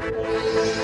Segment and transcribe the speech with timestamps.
[0.00, 0.79] Música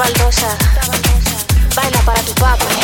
[0.00, 0.56] baldosa.
[1.76, 2.79] Baila para tu papi.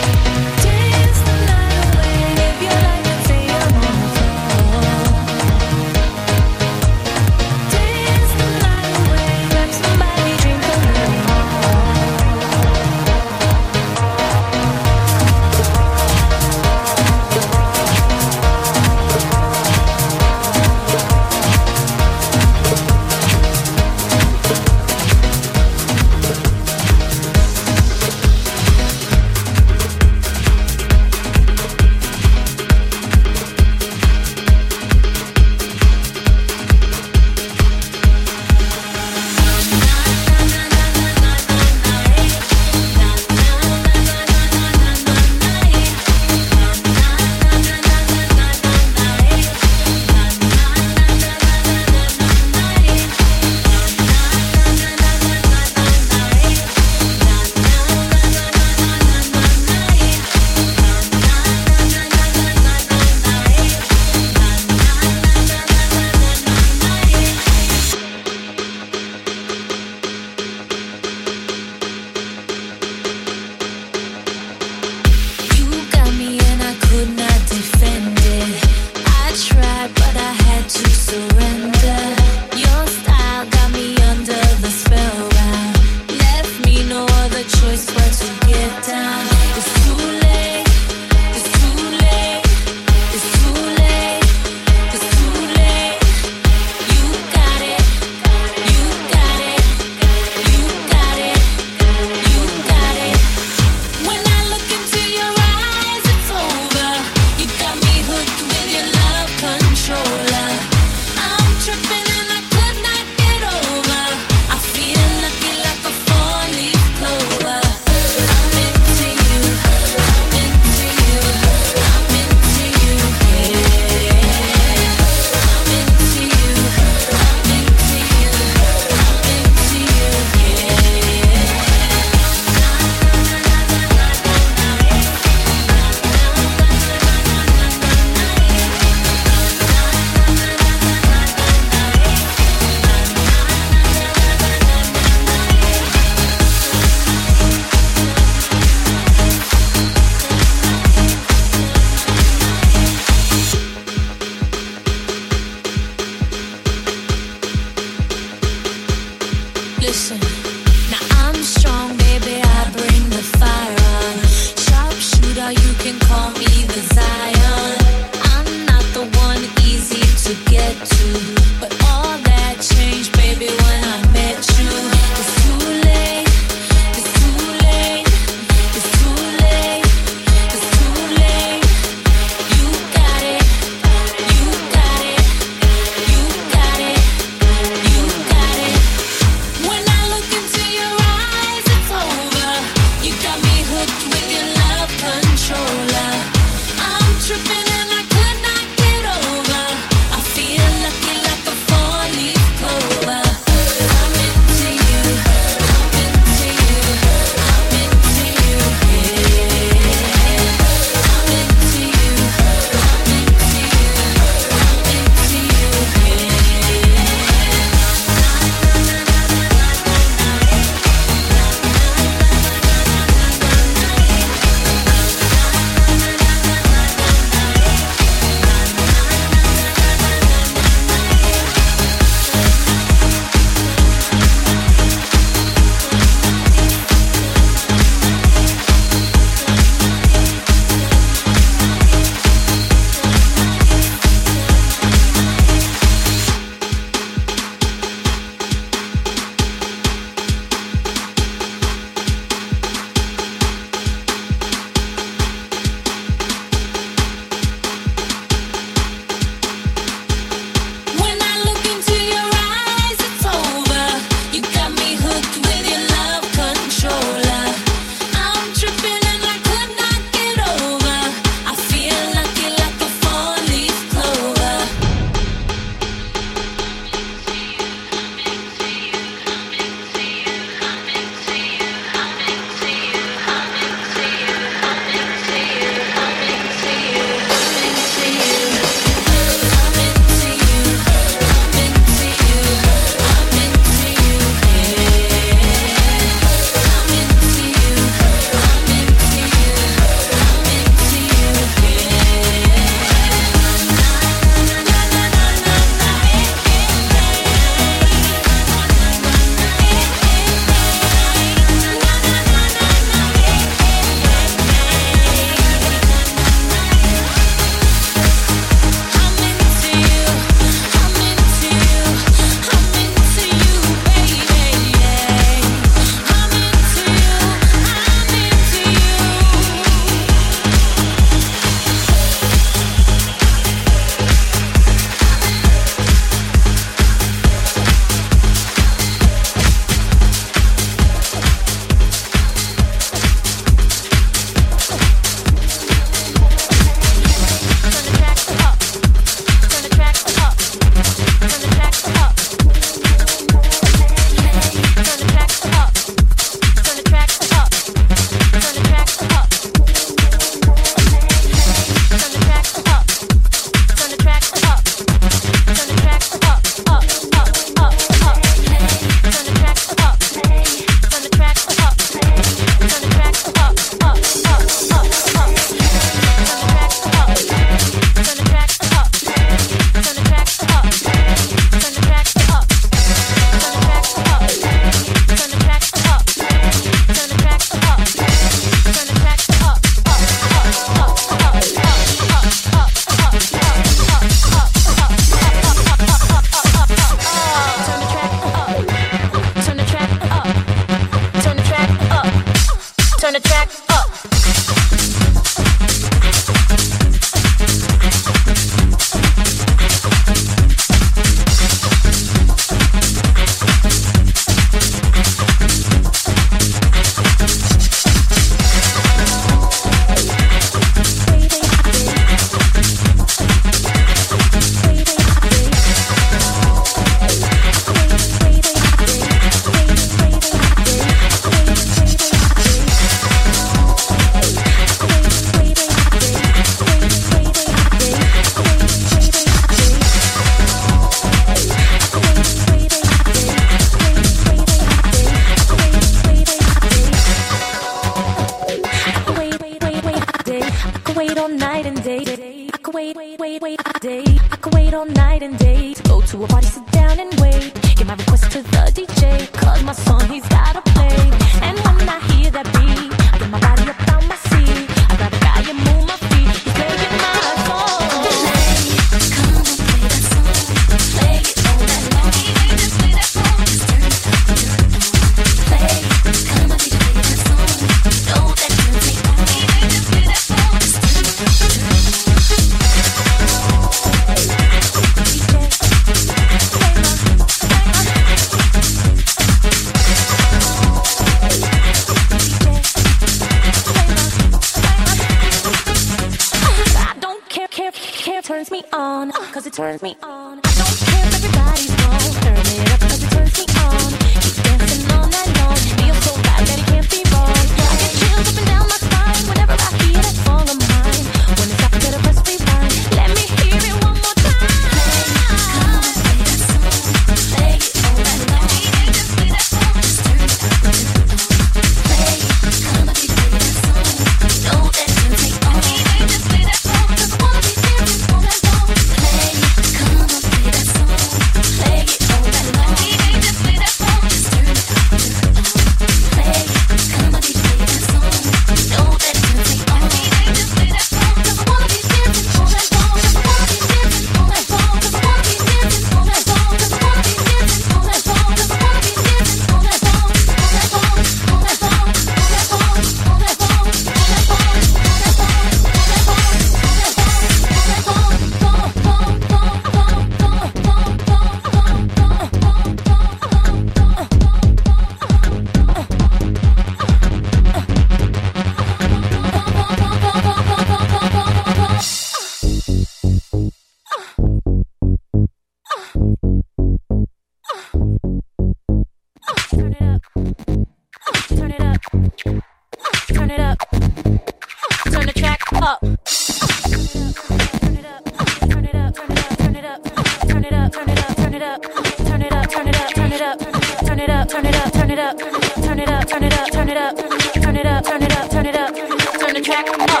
[594.52, 595.18] it up, turn it up,
[595.62, 596.96] turn it up, turn it up, turn it up,
[597.34, 600.00] turn it up, turn it up, turn it up, turn the track up,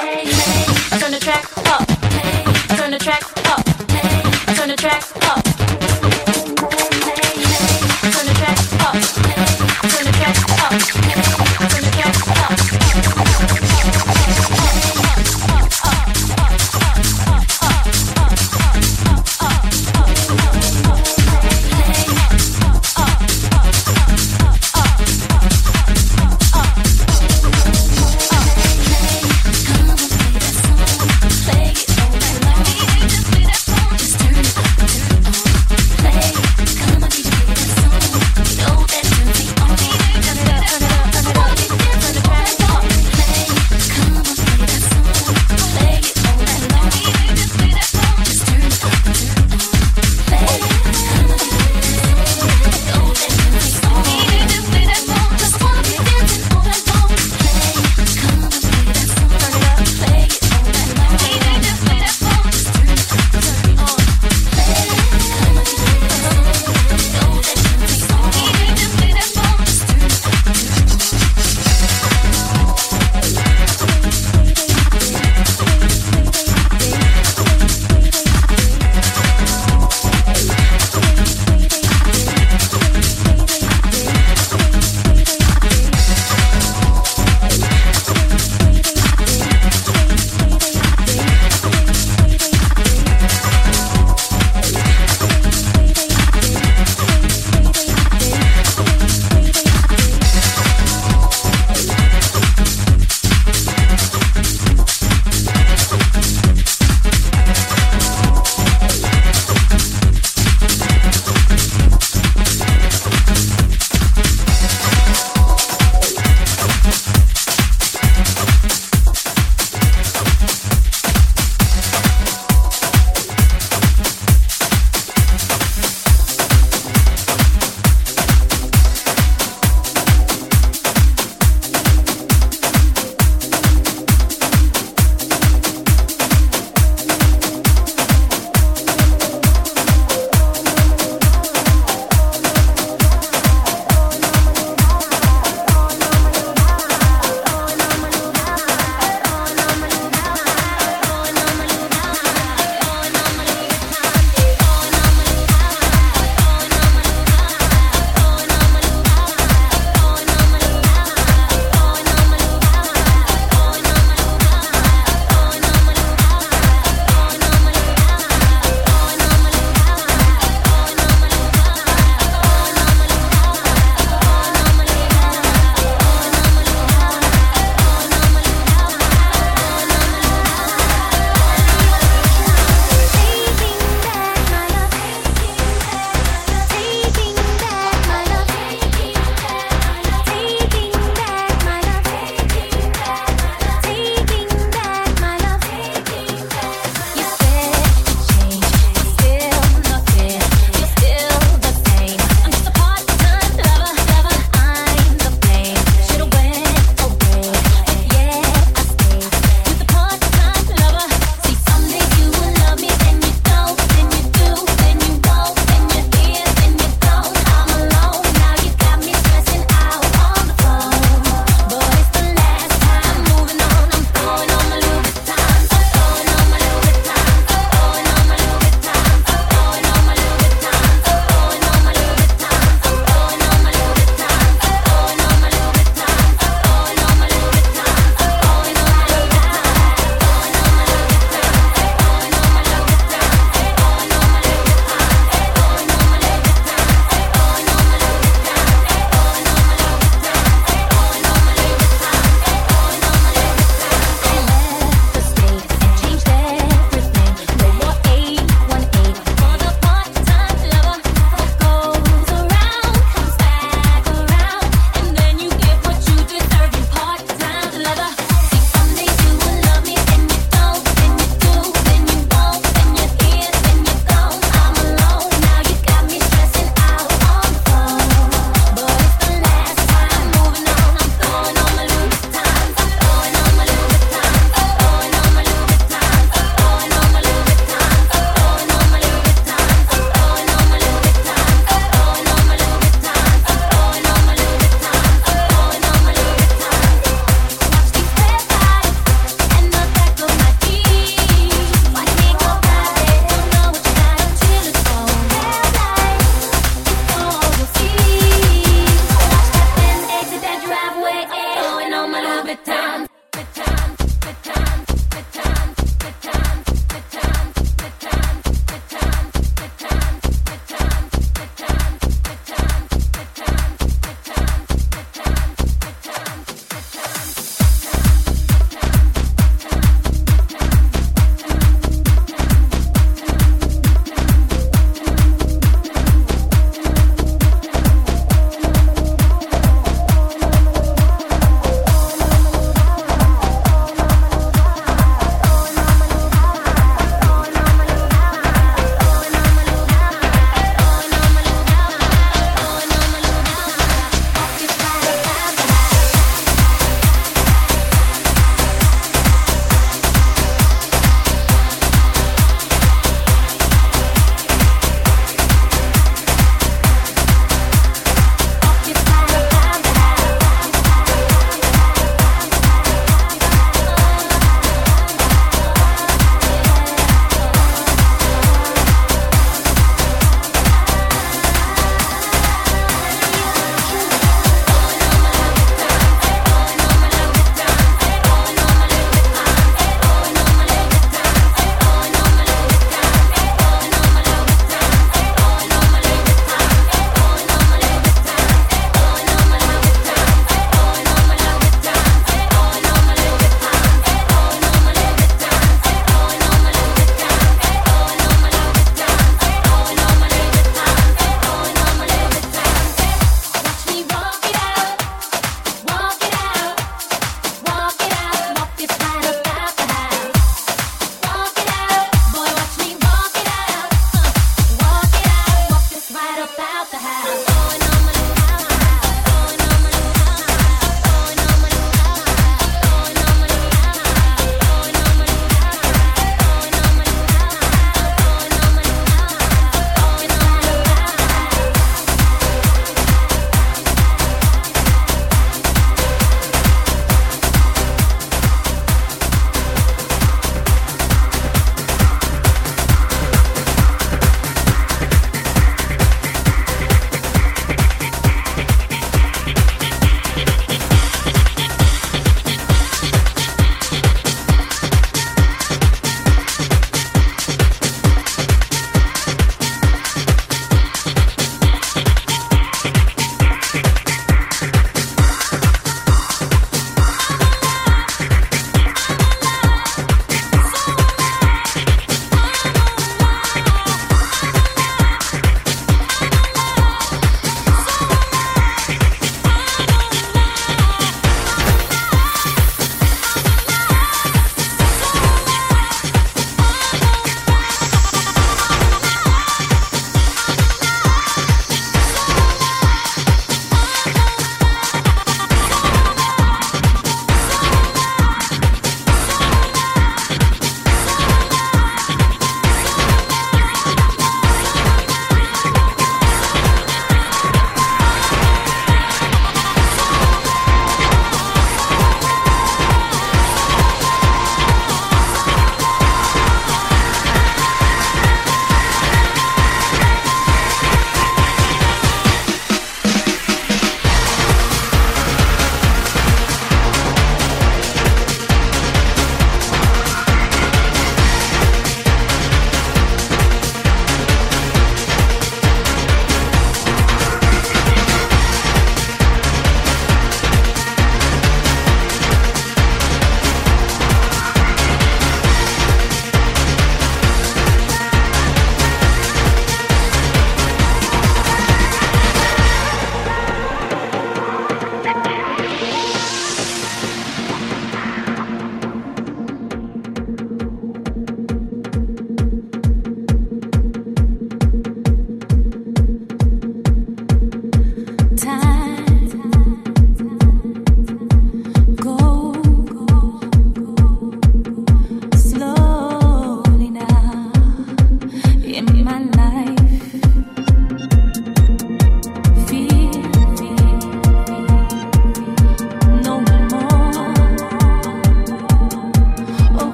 [1.00, 1.86] turn the track up,
[2.76, 3.64] turn the track up,
[4.56, 5.61] turn the track up.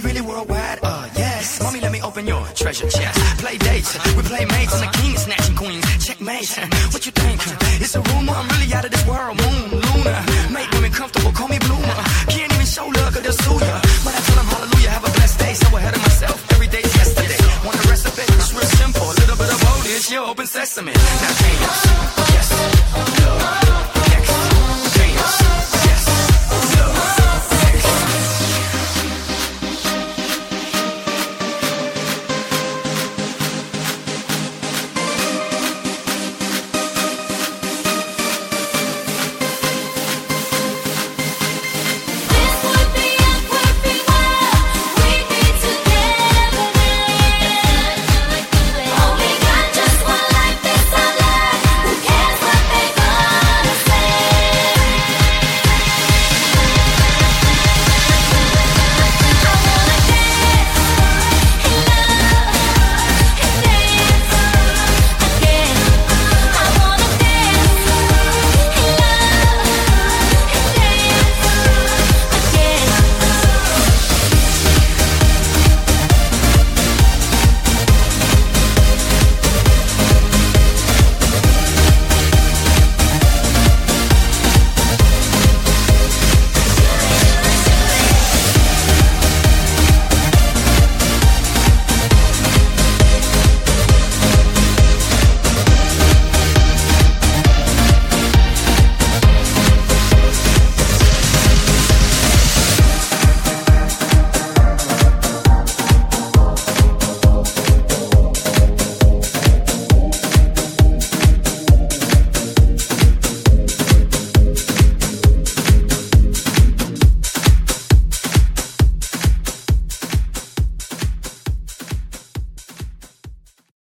[0.00, 0.06] Yes.
[0.06, 0.78] Is he really worldwide?
[0.82, 1.62] Uh, yes.
[1.62, 3.18] Mommy, let me open your treasure chest.
[3.38, 5.84] Play dates, we play mates, and the king is snatching queens.
[6.06, 6.48] Checkmate,
[6.92, 7.40] what you think?
[7.80, 9.36] It's a rumor, I'm really out of this world.
[9.40, 11.96] Moon, Luna, make women comfortable, call me bloomer.
[12.28, 13.80] Can't even show love, cause they'll sue ya.
[14.04, 15.54] But I tell them hallelujah, have a blessed day.
[15.54, 17.38] So ahead of myself, every day's yesterday.
[17.64, 18.28] Want the it?
[18.40, 19.04] It's real simple.
[19.04, 20.92] A little bit of old is your open sesame.
[20.92, 21.39] Now,